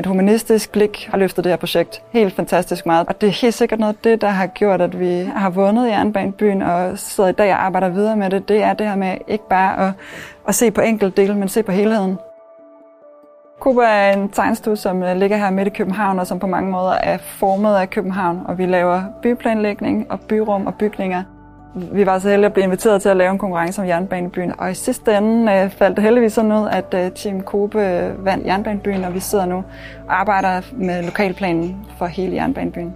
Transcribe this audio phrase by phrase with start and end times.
[0.00, 3.08] Et humanistisk blik har løftet det her projekt helt fantastisk meget.
[3.08, 5.88] Og det er helt sikkert noget af det, der har gjort, at vi har vundet
[5.88, 8.48] Jernbanebyen og sidder i dag og arbejder videre med det.
[8.48, 9.92] Det er det her med ikke bare at,
[10.48, 12.18] at se på enkelte dele, men se på helheden.
[13.60, 16.70] Kuba er en tegnstue, som øh, ligger her midt i København, og som på mange
[16.70, 18.40] måder er formet af København.
[18.44, 21.22] Og vi laver byplanlægning og byrum og bygninger.
[21.74, 24.70] Vi var så heldige at blive inviteret til at lave en konkurrence om jernbanebyen, og
[24.70, 28.46] i sidste ende øh, faldt det heldigvis sådan ud, at øh, Team Kobe øh, vandt
[28.46, 29.64] jernbanebyen, og vi sidder nu
[30.08, 32.94] og arbejder med lokalplanen for hele jernbanebyen.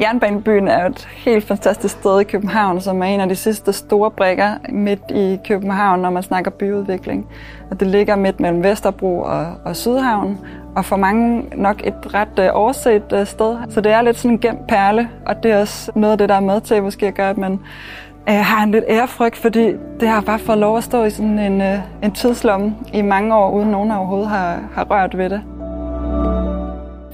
[0.00, 4.10] Jernbanebyen er et helt fantastisk sted i København, som er en af de sidste store
[4.10, 7.26] brækker midt i København, når man snakker byudvikling.
[7.70, 10.38] Og det ligger midt mellem Vesterbro og, og Sydhavn,
[10.76, 13.56] og for mange nok et ret uh, overset uh, sted.
[13.68, 16.28] Så det er lidt sådan en gemt perle, og det er også noget af det,
[16.28, 19.72] der er med til måske at gøre, at man uh, har en lidt ærefrygt, fordi
[20.00, 23.34] det har bare fået lov at stå i sådan en, uh, en tidslomme i mange
[23.34, 25.42] år, uden nogen overhovedet har, har rørt ved det.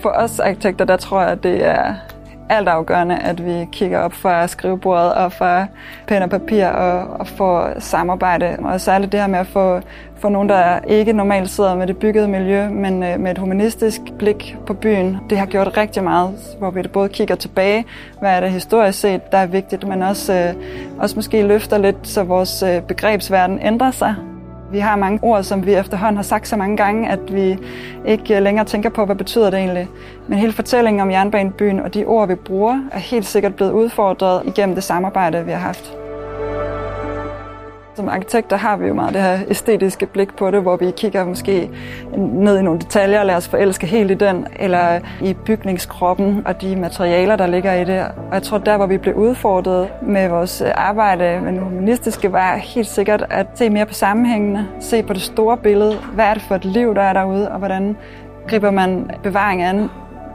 [0.03, 1.95] For os arkitekter, der tror jeg, at det er
[2.51, 5.67] altafgørende, at vi kigger op fra skrivebordet og fra
[6.07, 8.57] pen og papir og, og får samarbejde.
[8.59, 9.81] Og særligt det her med at få,
[10.17, 14.01] få nogen, der ikke normalt sidder med det byggede miljø, men øh, med et humanistisk
[14.19, 15.19] blik på byen.
[15.31, 17.85] Det har gjort rigtig meget, hvor vi både kigger tilbage,
[18.21, 20.55] hvad er det historisk set, der er vigtigt, men også, øh,
[20.99, 24.30] også måske løfter lidt, så vores øh, begrebsverden ændrer sig.
[24.73, 27.59] Vi har mange ord, som vi efterhånden har sagt så mange gange, at vi
[28.07, 29.89] ikke længere tænker på, hvad betyder det egentlig.
[30.29, 34.43] Men hele fortællingen om jernbanebyen og de ord, vi bruger, er helt sikkert blevet udfordret
[34.47, 36.00] igennem det samarbejde, vi har haft.
[38.01, 41.25] Som arkitekter har vi jo meget det her æstetiske blik på det, hvor vi kigger
[41.25, 41.71] måske
[42.17, 46.63] ned i nogle detaljer og lader os forelske helt i den, eller i bygningskroppen og
[46.63, 48.01] de materialer, der ligger i det.
[48.01, 52.57] Og jeg tror, der hvor vi blev udfordret med vores arbejde med det humanistiske, var
[52.57, 55.95] helt sikkert at se mere på sammenhængene, se på det store billede.
[56.15, 57.97] Hvad er det for et liv, der er derude, og hvordan
[58.49, 59.89] griber man bevaring an,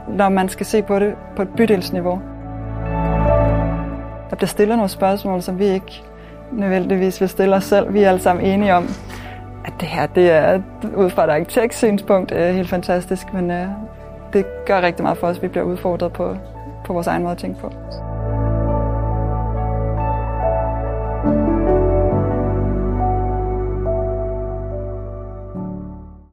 [0.08, 2.20] når man skal se på det på et bydelsniveau.
[4.30, 6.02] Der bliver stillet nogle spørgsmål, som vi ikke
[6.52, 7.94] nødvendigvis vil stille os selv.
[7.94, 8.88] Vi er alle sammen enige om,
[9.64, 10.60] at det her det er
[10.96, 13.66] ud fra et arkitekts synspunkt øh, helt fantastisk, men øh,
[14.32, 16.36] det gør rigtig meget for os, at vi bliver udfordret på,
[16.84, 17.72] på vores egen måde at tænke på.